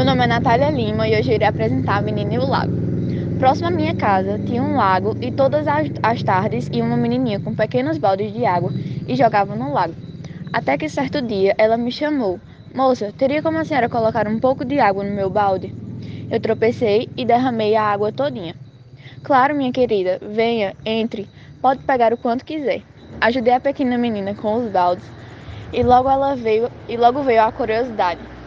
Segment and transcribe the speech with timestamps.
[0.00, 2.72] Meu nome é Natália Lima e hoje irei apresentar a menina e o lago.
[3.38, 7.38] Próximo à minha casa tinha um lago e todas as, as tardes ia uma menininha
[7.38, 8.72] com pequenos baldes de água
[9.06, 9.92] e jogava no lago.
[10.54, 12.40] Até que certo dia ela me chamou:
[12.74, 15.70] Moça, teria como a senhora colocar um pouco de água no meu balde?
[16.30, 18.54] Eu tropecei e derramei a água todinha.
[19.22, 21.28] Claro, minha querida, venha, entre,
[21.60, 22.80] pode pegar o quanto quiser.
[23.20, 25.04] Ajudei a pequena menina com os baldes
[25.74, 28.39] e logo ela veio e logo veio a curiosidade.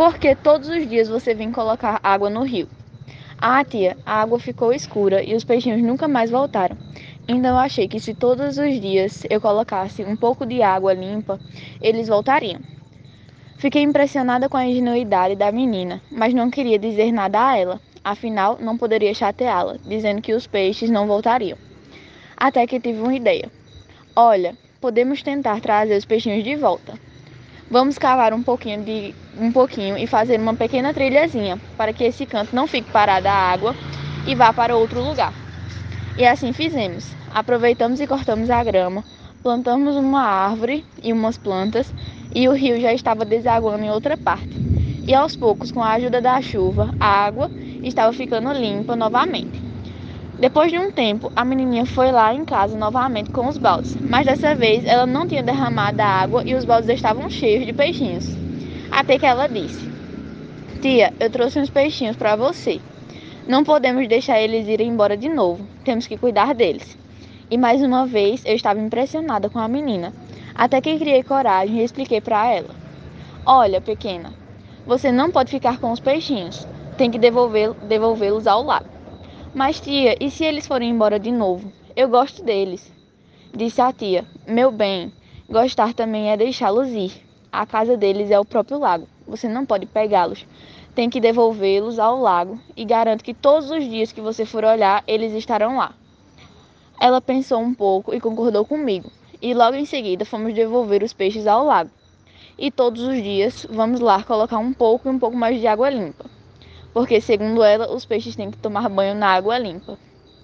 [0.00, 2.66] Porque todos os dias você vem colocar água no rio.
[3.38, 6.74] Ah, tia, a água ficou escura e os peixinhos nunca mais voltaram.
[7.28, 11.38] Então eu achei que se todos os dias eu colocasse um pouco de água limpa,
[11.82, 12.62] eles voltariam.
[13.58, 17.78] Fiquei impressionada com a ingenuidade da menina, mas não queria dizer nada a ela.
[18.02, 21.58] Afinal, não poderia chateá-la, dizendo que os peixes não voltariam.
[22.34, 23.52] Até que tive uma ideia.
[24.16, 27.09] Olha, podemos tentar trazer os peixinhos de volta.
[27.70, 32.26] Vamos cavar um pouquinho, de, um pouquinho e fazer uma pequena trilhazinha para que esse
[32.26, 33.76] canto não fique parada a água
[34.26, 35.32] e vá para outro lugar.
[36.18, 37.06] E assim fizemos.
[37.32, 39.04] Aproveitamos e cortamos a grama,
[39.40, 41.94] plantamos uma árvore e umas plantas
[42.34, 44.50] e o rio já estava desaguando em outra parte.
[45.06, 47.48] E aos poucos, com a ajuda da chuva, a água
[47.84, 49.69] estava ficando limpa novamente.
[50.40, 54.24] Depois de um tempo, a menininha foi lá em casa novamente com os baldes, mas
[54.24, 58.26] dessa vez ela não tinha derramado a água e os baldes estavam cheios de peixinhos.
[58.90, 59.86] Até que ela disse:
[60.80, 62.80] Tia, eu trouxe uns peixinhos para você.
[63.46, 66.96] Não podemos deixar eles irem embora de novo, temos que cuidar deles.
[67.50, 70.10] E mais uma vez eu estava impressionada com a menina,
[70.54, 72.74] até que criei coragem e expliquei para ela:
[73.44, 74.32] Olha, pequena,
[74.86, 78.99] você não pode ficar com os peixinhos, tem que devolvê-los ao lago.
[79.52, 81.72] Mas, tia, e se eles forem embora de novo?
[81.96, 82.92] Eu gosto deles.
[83.52, 85.12] Disse a tia: Meu bem,
[85.48, 87.12] gostar também é deixá-los ir.
[87.50, 89.08] A casa deles é o próprio lago.
[89.26, 90.46] Você não pode pegá-los.
[90.94, 95.02] Tem que devolvê-los ao lago e garanto que todos os dias que você for olhar,
[95.04, 95.94] eles estarão lá.
[97.00, 99.10] Ela pensou um pouco e concordou comigo.
[99.42, 101.90] E logo em seguida fomos devolver os peixes ao lago.
[102.56, 105.90] E todos os dias vamos lá colocar um pouco e um pouco mais de água
[105.90, 106.29] limpa
[106.92, 109.98] porque, segundo ela, os peixes têm que tomar banho na água limpa.